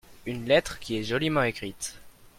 [0.25, 1.99] Une lettre qui est joliment écrite.